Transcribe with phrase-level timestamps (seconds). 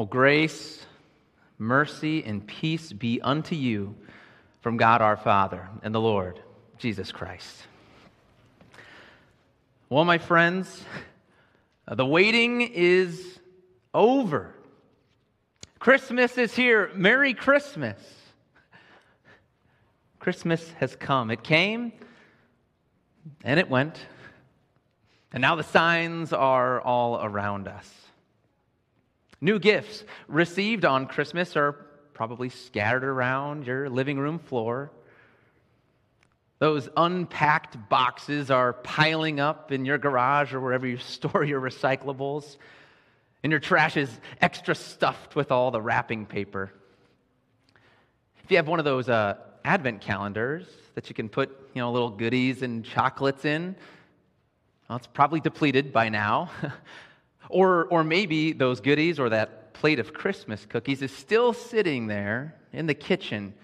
[0.00, 0.86] Well, grace,
[1.58, 3.94] mercy, and peace be unto you
[4.62, 6.40] from God our Father and the Lord
[6.78, 7.66] Jesus Christ.
[9.90, 10.82] Well, my friends,
[11.86, 13.40] the waiting is
[13.92, 14.54] over.
[15.78, 16.90] Christmas is here.
[16.94, 17.98] Merry Christmas.
[20.18, 21.30] Christmas has come.
[21.30, 21.92] It came
[23.44, 24.00] and it went.
[25.34, 28.00] And now the signs are all around us.
[29.40, 31.72] New gifts received on Christmas are
[32.12, 34.90] probably scattered around your living room floor.
[36.58, 42.58] Those unpacked boxes are piling up in your garage or wherever you store your recyclables.
[43.42, 44.10] And your trash is
[44.42, 46.70] extra stuffed with all the wrapping paper.
[48.44, 51.90] If you have one of those uh, advent calendars that you can put, you know,
[51.90, 53.74] little goodies and chocolates in,
[54.90, 56.50] well, it's probably depleted by now.
[57.50, 62.54] or, or maybe those goodies or that plate of Christmas cookies is still sitting there
[62.72, 63.54] in the kitchen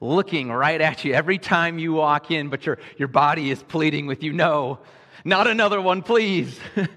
[0.00, 4.06] looking right at you every time you walk in, but your, your body is pleading
[4.06, 4.78] with you, no,
[5.24, 6.58] not another one, please.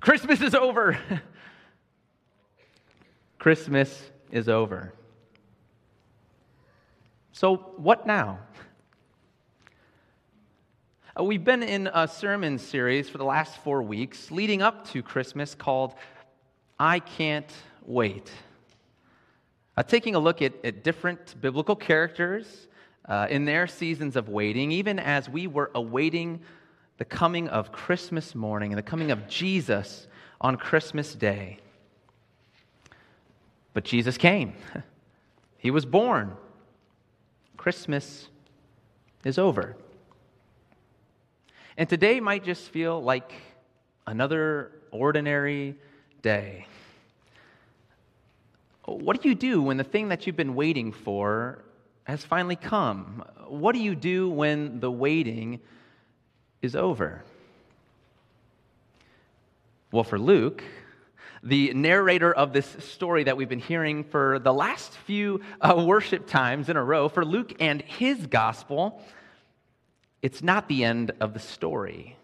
[0.00, 0.98] Christmas is over.
[3.38, 4.92] Christmas is over.
[7.32, 8.40] So, what now?
[11.18, 15.02] Uh, we've been in a sermon series for the last four weeks leading up to
[15.02, 15.94] Christmas called
[16.78, 17.50] I Can't
[17.86, 18.30] Wait.
[19.78, 22.68] Uh, taking a look at, at different biblical characters
[23.06, 26.40] uh, in their seasons of waiting, even as we were awaiting
[26.98, 30.08] the coming of Christmas morning and the coming of Jesus
[30.38, 31.60] on Christmas Day.
[33.72, 34.52] But Jesus came,
[35.56, 36.36] He was born.
[37.56, 38.28] Christmas
[39.24, 39.76] is over.
[41.78, 43.34] And today might just feel like
[44.06, 45.74] another ordinary
[46.22, 46.66] day.
[48.86, 51.64] What do you do when the thing that you've been waiting for
[52.04, 53.22] has finally come?
[53.46, 55.60] What do you do when the waiting
[56.62, 57.22] is over?
[59.92, 60.62] Well, for Luke,
[61.42, 66.26] the narrator of this story that we've been hearing for the last few uh, worship
[66.26, 69.02] times in a row, for Luke and his gospel,
[70.22, 72.16] it's not the end of the story.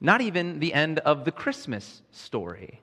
[0.00, 2.80] Not even the end of the Christmas story.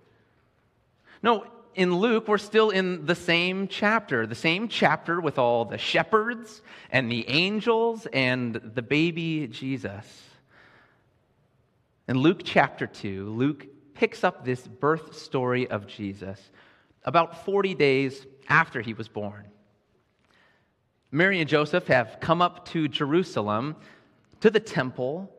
[1.22, 1.46] No,
[1.76, 6.62] in Luke, we're still in the same chapter, the same chapter with all the shepherds
[6.92, 10.24] and the angels and the baby Jesus.
[12.08, 16.40] In Luke chapter 2, Luke picks up this birth story of Jesus
[17.04, 19.46] about 40 days after he was born.
[21.12, 23.75] Mary and Joseph have come up to Jerusalem,
[24.42, 25.34] to the temple,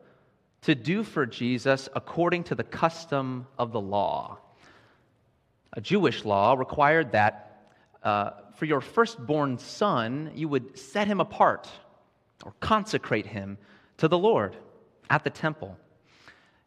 [0.61, 4.39] to do for Jesus according to the custom of the law
[5.73, 7.69] a Jewish law required that
[8.03, 11.69] uh, for your firstborn son, you would set him apart
[12.43, 13.57] or consecrate him
[13.97, 14.55] to the Lord
[15.09, 15.77] at the temple.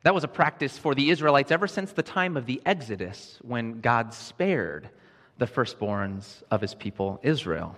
[0.04, 3.80] That was a practice for the Israelites ever since the time of the Exodus when
[3.80, 4.90] God spared
[5.38, 7.76] the firstborns of his people, Israel.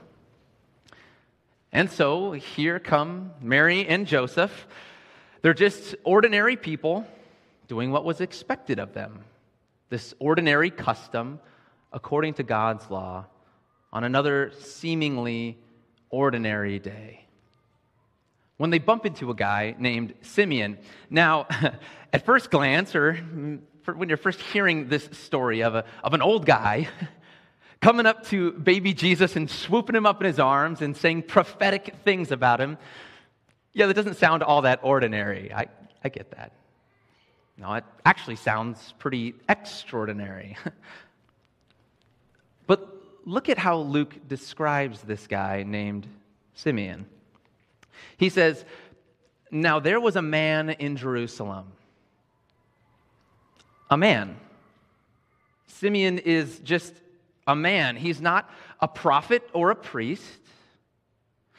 [1.72, 4.66] And so here come Mary and Joseph.
[5.42, 7.06] They're just ordinary people
[7.68, 9.24] doing what was expected of them
[9.88, 11.40] this ordinary custom
[11.92, 13.26] according to God's law
[13.92, 15.58] on another seemingly
[16.10, 17.24] ordinary day.
[18.56, 20.78] When they bump into a guy named Simeon.
[21.10, 21.46] Now,
[22.12, 23.14] at first glance, or
[23.84, 26.88] when you're first hearing this story of, a, of an old guy
[27.80, 31.94] coming up to baby Jesus and swooping him up in his arms and saying prophetic
[32.04, 32.78] things about him,
[33.72, 35.52] yeah, that doesn't sound all that ordinary.
[35.52, 35.66] I,
[36.02, 36.52] I get that.
[37.58, 40.56] No, it actually sounds pretty extraordinary.
[42.66, 42.88] but
[43.24, 46.06] look at how Luke describes this guy named
[46.54, 47.06] Simeon.
[48.16, 48.64] He says,
[49.50, 51.72] Now there was a man in Jerusalem.
[53.90, 54.36] A man.
[55.66, 56.94] Simeon is just
[57.46, 57.96] a man.
[57.96, 58.50] He's not
[58.80, 60.24] a prophet or a priest.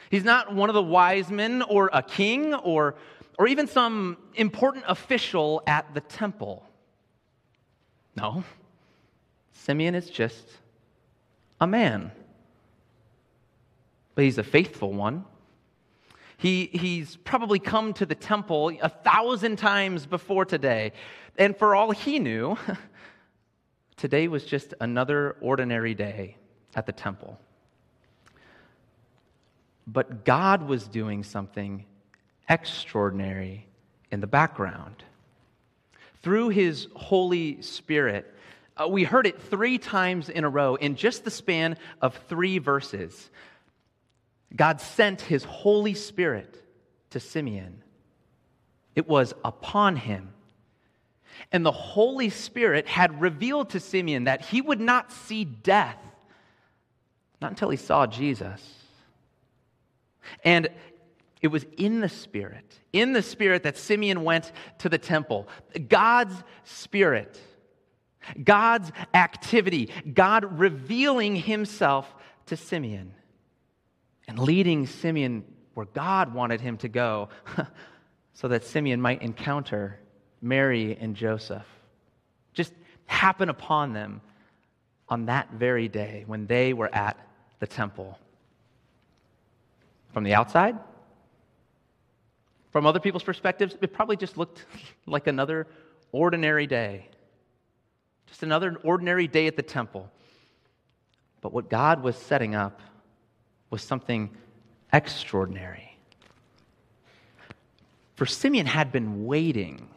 [0.09, 2.95] He's not one of the wise men or a king or
[3.37, 6.65] or even some important official at the temple.
[8.15, 8.43] No,
[9.53, 10.49] Simeon is just
[11.61, 12.11] a man.
[14.15, 15.25] But he's a faithful one.
[16.37, 20.93] He, he's probably come to the temple a thousand times before today.
[21.37, 22.57] And for all he knew,
[23.97, 26.37] today was just another ordinary day
[26.75, 27.37] at the temple.
[29.85, 31.85] But God was doing something
[32.47, 33.67] extraordinary
[34.11, 35.03] in the background.
[36.21, 38.33] Through his Holy Spirit,
[38.79, 42.59] Uh, we heard it three times in a row in just the span of three
[42.59, 43.31] verses.
[44.55, 46.63] God sent his Holy Spirit
[47.09, 47.81] to Simeon,
[48.93, 50.29] it was upon him.
[51.51, 55.97] And the Holy Spirit had revealed to Simeon that he would not see death,
[57.41, 58.61] not until he saw Jesus.
[60.43, 60.69] And
[61.41, 65.47] it was in the Spirit, in the Spirit that Simeon went to the temple.
[65.87, 67.39] God's Spirit,
[68.43, 72.13] God's activity, God revealing himself
[72.47, 73.13] to Simeon
[74.27, 77.29] and leading Simeon where God wanted him to go
[78.33, 79.99] so that Simeon might encounter
[80.41, 81.65] Mary and Joseph.
[82.53, 82.73] Just
[83.05, 84.21] happen upon them
[85.09, 87.17] on that very day when they were at
[87.59, 88.19] the temple.
[90.13, 90.77] From the outside,
[92.71, 94.65] from other people's perspectives, it probably just looked
[95.05, 95.67] like another
[96.11, 97.07] ordinary day.
[98.27, 100.11] Just another ordinary day at the temple.
[101.41, 102.81] But what God was setting up
[103.69, 104.29] was something
[104.91, 105.97] extraordinary.
[108.15, 109.87] For Simeon had been waiting,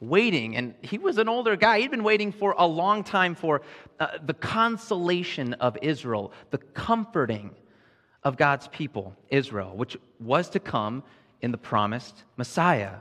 [0.00, 1.80] waiting, and he was an older guy.
[1.80, 3.62] He'd been waiting for a long time for
[3.98, 7.54] uh, the consolation of Israel, the comforting
[8.22, 11.02] of God's people, Israel, which was to come
[11.40, 12.96] in the promised Messiah.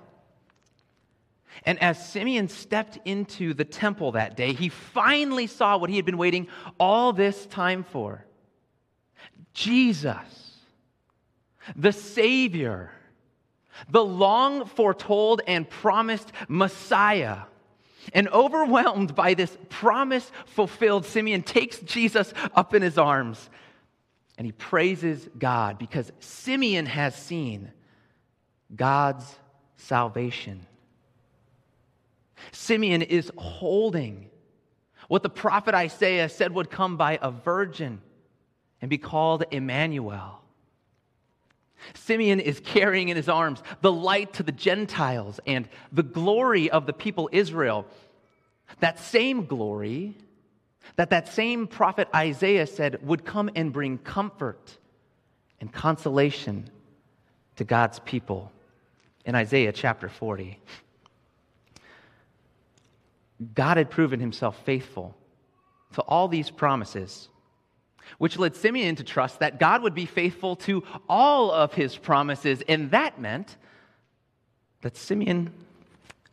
[1.65, 6.05] And as Simeon stepped into the temple that day, he finally saw what he had
[6.05, 6.47] been waiting
[6.79, 8.25] all this time for
[9.53, 10.61] Jesus,
[11.75, 12.91] the Savior,
[13.89, 17.41] the long foretold and promised Messiah.
[18.13, 23.49] And overwhelmed by this promise fulfilled, Simeon takes Jesus up in his arms
[24.37, 27.71] and he praises God because Simeon has seen
[28.73, 29.35] God's
[29.75, 30.65] salvation.
[32.51, 34.29] Simeon is holding
[35.07, 38.01] what the prophet Isaiah said would come by a virgin
[38.81, 40.41] and be called Emmanuel.
[41.93, 46.85] Simeon is carrying in his arms the light to the Gentiles and the glory of
[46.85, 47.85] the people Israel.
[48.79, 50.15] That same glory
[50.95, 54.77] that that same prophet Isaiah said would come and bring comfort
[55.59, 56.69] and consolation
[57.57, 58.51] to God's people
[59.25, 60.59] in Isaiah chapter 40.
[63.53, 65.15] God had proven himself faithful
[65.93, 67.29] to all these promises,
[68.17, 72.63] which led Simeon to trust that God would be faithful to all of his promises.
[72.67, 73.57] And that meant
[74.81, 75.53] that Simeon,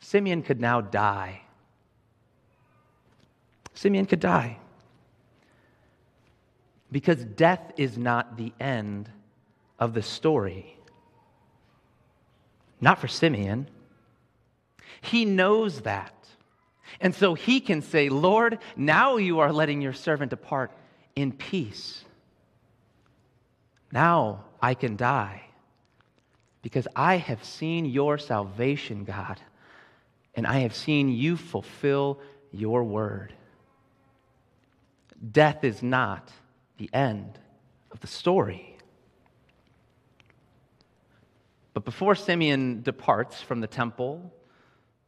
[0.00, 1.42] Simeon could now die.
[3.74, 4.58] Simeon could die.
[6.92, 9.10] Because death is not the end
[9.78, 10.76] of the story.
[12.80, 13.68] Not for Simeon.
[15.00, 16.12] He knows that.
[17.00, 20.70] And so he can say, Lord, now you are letting your servant depart
[21.16, 22.04] in peace.
[23.92, 25.42] Now I can die
[26.62, 29.40] because I have seen your salvation, God,
[30.34, 32.18] and I have seen you fulfill
[32.50, 33.32] your word.
[35.30, 36.32] Death is not
[36.78, 37.38] the end
[37.92, 38.76] of the story.
[41.72, 44.32] But before Simeon departs from the temple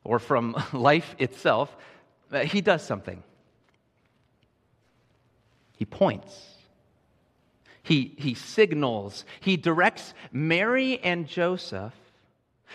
[0.05, 1.75] or from life itself,
[2.31, 3.22] uh, he does something.
[5.76, 6.56] He points.
[7.82, 9.24] He, he signals.
[9.40, 11.94] He directs Mary and Joseph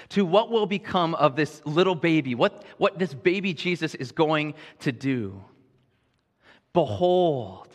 [0.09, 4.53] to what will become of this little baby, what, what this baby Jesus is going
[4.79, 5.43] to do.
[6.73, 7.67] Behold,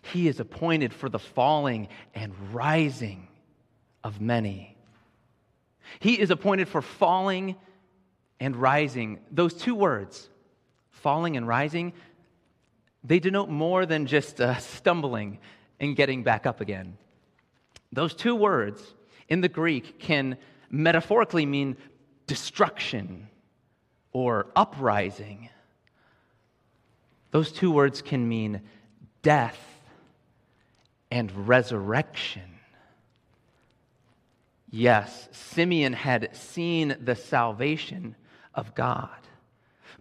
[0.00, 3.28] he is appointed for the falling and rising
[4.02, 4.76] of many.
[6.00, 7.56] He is appointed for falling
[8.40, 9.18] and rising.
[9.30, 10.28] Those two words,
[10.90, 11.92] falling and rising,
[13.06, 15.38] they denote more than just uh, stumbling
[15.78, 16.96] and getting back up again.
[17.92, 18.82] Those two words
[19.28, 20.38] in the Greek can
[20.70, 21.76] metaphorically mean
[22.26, 23.28] destruction
[24.12, 25.50] or uprising.
[27.30, 28.62] Those two words can mean
[29.22, 29.58] death
[31.10, 32.58] and resurrection.
[34.70, 38.16] Yes, Simeon had seen the salvation
[38.54, 39.25] of God.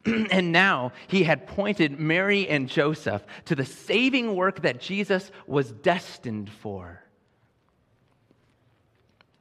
[0.32, 5.72] and now he had pointed Mary and Joseph to the saving work that Jesus was
[5.72, 7.02] destined for.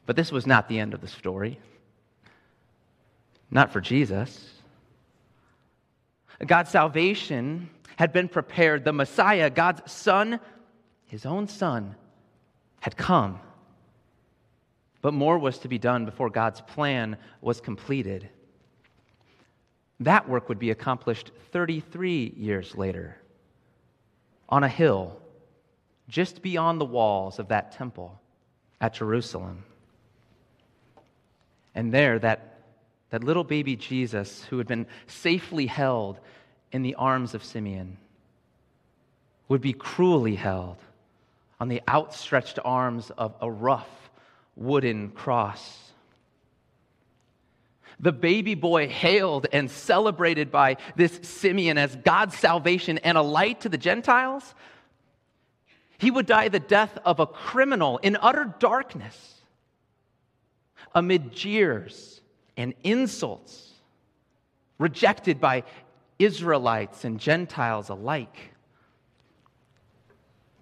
[0.06, 1.58] But this was not the end of the story.
[3.50, 4.50] Not for Jesus.
[6.44, 8.84] God's salvation had been prepared.
[8.84, 10.40] The Messiah, God's Son,
[11.06, 11.94] his own Son,
[12.80, 13.40] had come
[15.04, 18.26] but more was to be done before God's plan was completed.
[20.04, 23.16] That work would be accomplished 33 years later
[24.50, 25.18] on a hill
[26.08, 28.20] just beyond the walls of that temple
[28.82, 29.64] at Jerusalem.
[31.74, 32.58] And there, that,
[33.08, 36.20] that little baby Jesus, who had been safely held
[36.70, 37.96] in the arms of Simeon,
[39.48, 40.76] would be cruelly held
[41.58, 44.10] on the outstretched arms of a rough
[44.54, 45.83] wooden cross.
[48.04, 53.62] The baby boy hailed and celebrated by this Simeon as God's salvation and a light
[53.62, 54.54] to the Gentiles
[55.98, 59.42] he would die the death of a criminal in utter darkness,
[60.94, 62.20] amid jeers
[62.56, 63.72] and insults,
[64.78, 65.64] rejected by
[66.18, 68.50] Israelites and Gentiles alike.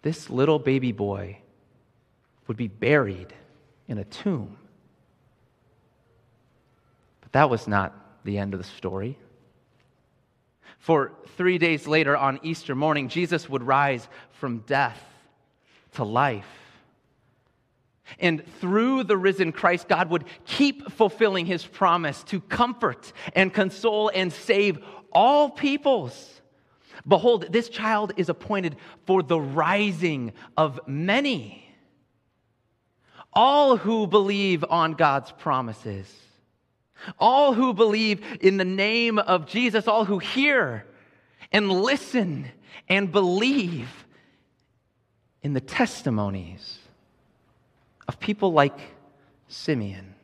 [0.03, 1.39] This little baby boy
[2.47, 3.33] would be buried
[3.89, 4.57] in a tomb.
[7.33, 9.19] That was not the end of the story.
[10.79, 15.01] For three days later, on Easter morning, Jesus would rise from death
[15.95, 16.47] to life.
[18.19, 24.11] And through the risen Christ, God would keep fulfilling his promise to comfort and console
[24.15, 24.79] and save
[25.13, 26.41] all peoples.
[27.07, 31.65] Behold, this child is appointed for the rising of many.
[33.33, 36.13] All who believe on God's promises,
[37.19, 40.85] all who believe in the name of Jesus, all who hear
[41.51, 42.51] and listen
[42.89, 43.89] and believe
[45.43, 46.79] in the testimonies
[48.09, 48.79] of people like
[49.49, 50.15] Simeon.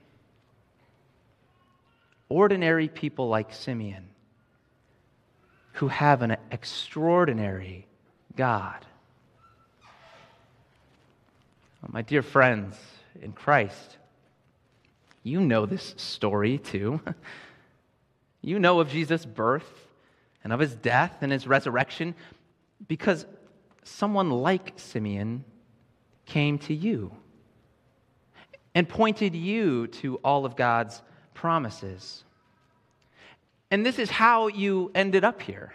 [2.28, 4.08] Ordinary people like Simeon
[5.74, 7.86] who have an extraordinary
[8.36, 8.84] God.
[11.90, 12.76] My dear friends
[13.22, 13.96] in Christ,
[15.28, 17.00] you know this story too.
[18.42, 19.88] you know of Jesus' birth
[20.42, 22.14] and of his death and his resurrection
[22.86, 23.26] because
[23.84, 25.44] someone like Simeon
[26.26, 27.12] came to you
[28.74, 31.02] and pointed you to all of God's
[31.34, 32.24] promises.
[33.70, 35.72] And this is how you ended up here.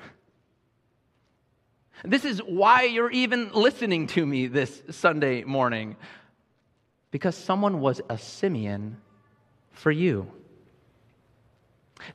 [2.05, 5.95] This is why you're even listening to me this Sunday morning.
[7.11, 8.97] Because someone was a Simeon
[9.73, 10.31] for you.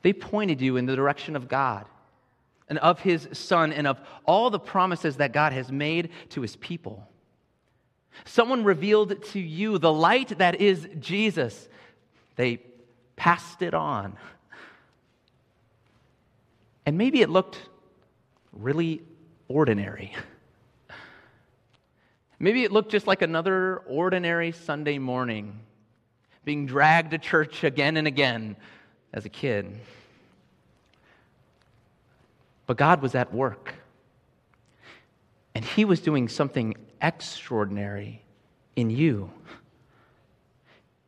[0.03, 1.87] They pointed you in the direction of God
[2.69, 6.57] and of his son and of all the promises that God has made to his
[6.57, 7.07] people.
[8.25, 11.69] Someone revealed to you the light that is Jesus.
[12.37, 12.61] They
[13.17, 14.17] passed it on.
[16.85, 17.61] And maybe it looked
[18.53, 19.03] really
[19.49, 20.15] ordinary.
[22.39, 25.61] Maybe it looked just like another ordinary Sunday morning,
[26.49, 28.57] being dragged to church again and again
[29.13, 29.79] as a kid.
[32.65, 33.75] But God was at work.
[35.55, 38.23] And He was doing something extraordinary
[38.77, 39.31] in you.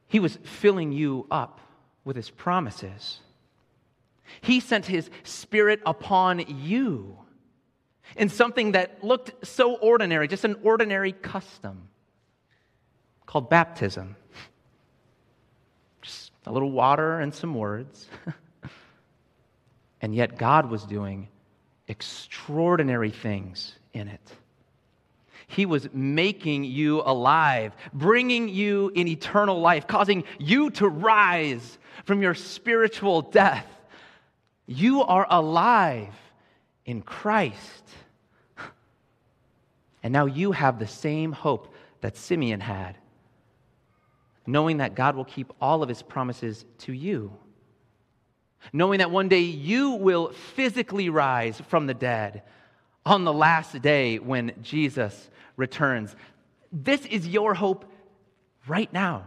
[0.09, 1.63] He was filling you up
[2.05, 3.21] with His promises.
[4.43, 7.17] He sent His Spirit upon you
[8.15, 11.89] in something that looked so ordinary, just an ordinary custom
[13.25, 14.17] called baptism.
[16.47, 18.09] A little water and some words.
[20.01, 21.29] and yet, God was doing
[21.89, 24.33] extraordinary things in it.
[25.51, 32.23] He was making you alive, bringing you in eternal life, causing you to rise from
[32.23, 33.67] your spiritual death.
[34.67, 36.15] You are alive
[36.85, 37.85] in Christ.
[40.03, 42.97] And now you have the same hope that Simeon had,
[44.51, 47.33] knowing that God will keep all of his promises to you
[48.73, 52.43] knowing that one day you will physically rise from the dead
[53.05, 56.15] on the last day when Jesus returns.
[56.71, 57.85] This is your hope
[58.67, 59.27] right now.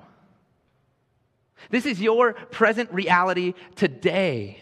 [1.70, 4.62] This is your present reality today.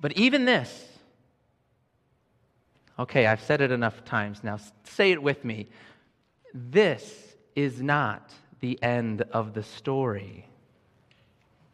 [0.00, 0.88] But even this,
[2.98, 4.58] okay, I've said it enough times now.
[4.84, 5.68] Say it with me.
[6.52, 10.48] This is not the end of the story.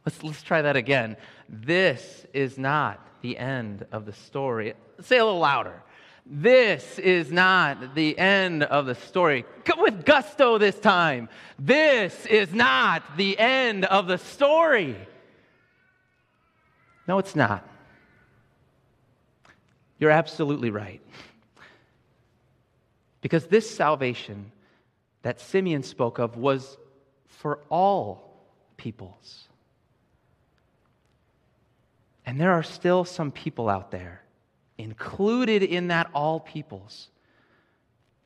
[0.04, 1.16] Let's, let's try that again.
[1.49, 4.73] This is not the end of the story.
[5.02, 5.83] Say a little louder.
[6.25, 9.45] This is not the end of the story.
[9.64, 11.28] Come with gusto this time.
[11.59, 14.97] This is not the end of the story.
[17.07, 17.68] No, it's not.
[19.99, 21.02] You're absolutely right.
[23.21, 24.52] Because this salvation
[25.23, 26.77] that Simeon spoke of was
[27.27, 28.37] for all
[28.77, 29.45] peoples.
[32.25, 34.23] And there are still some people out there,
[34.77, 37.09] included in that all peoples,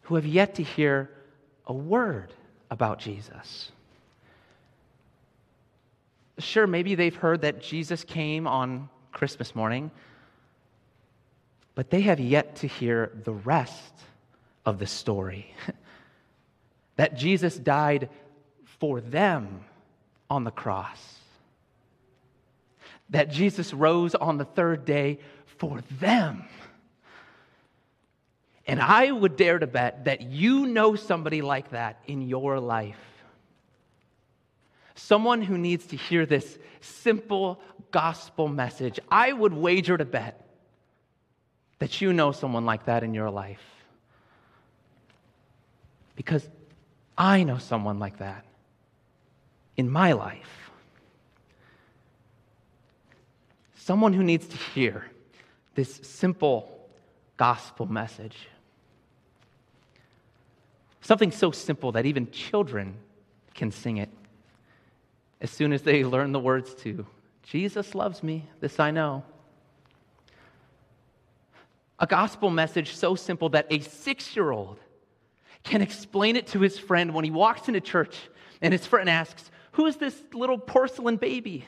[0.03, 1.11] who have yet to hear
[1.67, 2.33] a word
[2.71, 3.71] about Jesus.
[6.39, 9.91] Sure, maybe they've heard that Jesus came on Christmas morning,
[11.75, 13.95] but they have yet to hear the rest
[14.67, 15.55] of the story
[17.03, 18.11] that Jesus died
[18.79, 19.65] for them
[20.31, 21.19] on the cross,
[23.11, 25.19] that Jesus rose on the third day
[25.59, 26.45] for them.
[28.69, 33.03] And I would dare to bet that you know somebody like that in your life.
[34.95, 39.01] Someone who needs to hear this simple gospel message.
[39.11, 40.47] I would wager to bet
[41.81, 43.65] that you know someone like that in your life.
[46.15, 46.49] Because
[47.17, 48.45] I know someone like that
[49.77, 50.71] in my life.
[53.77, 55.07] Someone who needs to hear
[55.75, 56.89] this simple
[57.37, 58.49] gospel message.
[61.01, 62.95] Something so simple that even children
[63.55, 64.09] can sing it
[65.41, 67.05] as soon as they learn the words to
[67.43, 69.25] Jesus loves me, this I know.
[71.99, 74.79] A gospel message so simple that a six year old
[75.65, 78.17] can explain it to his friend when he walks into church
[78.61, 81.67] and his friend asks, Who is this little porcelain baby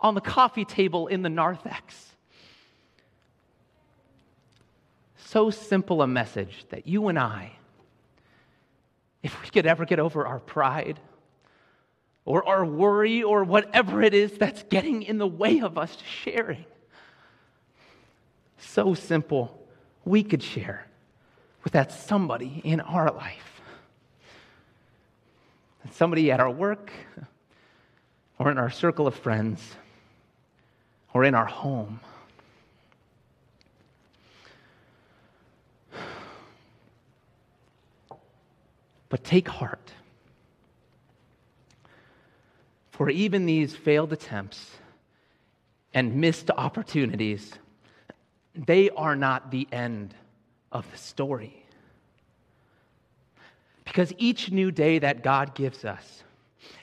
[0.00, 2.12] on the coffee table in the narthex?
[5.16, 7.52] So simple a message that you and I,
[9.22, 11.00] if we could ever get over our pride
[12.24, 16.64] or our worry or whatever it is that's getting in the way of us sharing,
[18.58, 19.66] so simple,
[20.04, 20.85] we could share
[21.66, 23.60] with that somebody in our life.
[25.90, 26.92] Somebody at our work,
[28.38, 29.74] or in our circle of friends,
[31.12, 31.98] or in our home.
[39.08, 39.90] But take heart.
[42.92, 44.70] For even these failed attempts
[45.92, 47.54] and missed opportunities,
[48.54, 50.14] they are not the end
[50.72, 51.64] of the story.
[53.84, 56.24] Because each new day that God gives us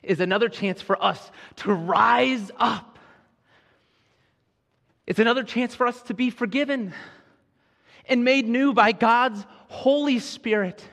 [0.02, 2.98] is another chance for us to rise up.
[5.06, 6.94] It's another chance for us to be forgiven
[8.06, 10.84] and made new by God's Holy Spirit.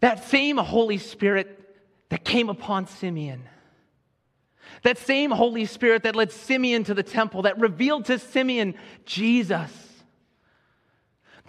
[0.00, 1.60] That same Holy Spirit
[2.08, 3.44] that came upon Simeon.
[4.82, 9.70] That same Holy Spirit that led Simeon to the temple, that revealed to Simeon Jesus.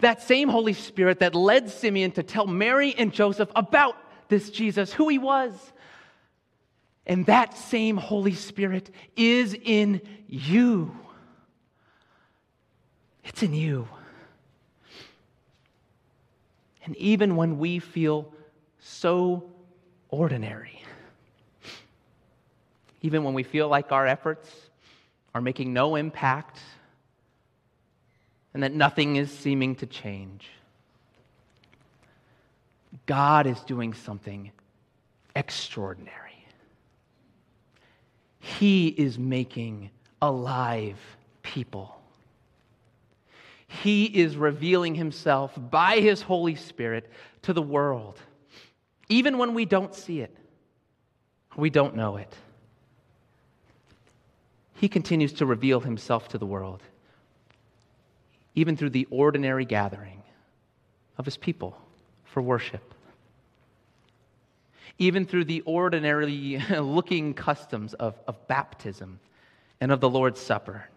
[0.00, 3.96] That same Holy Spirit that led Simeon to tell Mary and Joseph about
[4.28, 5.52] this Jesus, who he was.
[7.06, 10.94] And that same Holy Spirit is in you.
[13.24, 13.88] It's in you.
[16.84, 18.32] And even when we feel
[18.78, 19.50] so
[20.08, 20.82] ordinary,
[23.02, 24.50] even when we feel like our efforts
[25.34, 26.60] are making no impact
[28.56, 30.48] and that nothing is seeming to change.
[33.04, 34.50] God is doing something
[35.34, 36.42] extraordinary.
[38.38, 39.90] He is making
[40.22, 40.96] alive
[41.42, 42.00] people.
[43.68, 47.10] He is revealing himself by his Holy Spirit
[47.42, 48.18] to the world,
[49.10, 50.34] even when we don't see it,
[51.58, 52.34] we don't know it
[54.76, 56.82] he continues to reveal himself to the world,
[58.56, 60.22] even through the ordinary gathering
[61.18, 61.78] of his people
[62.24, 62.94] for worship,
[64.98, 69.20] even through the ordinary looking customs of, of baptism
[69.80, 70.88] and of the Lord's Supper,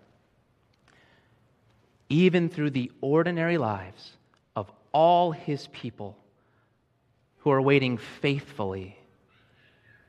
[2.08, 4.14] even through the ordinary lives
[4.56, 6.18] of all his people
[7.40, 8.98] who are waiting faithfully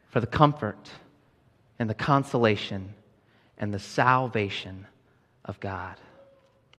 [0.09, 0.89] for the comfort
[1.81, 2.95] and the consolation
[3.59, 4.87] and the salvation
[5.45, 5.97] of God.